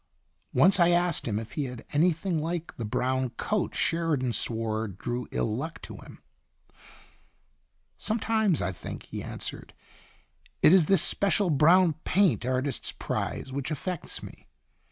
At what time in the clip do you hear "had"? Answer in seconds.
1.65-1.85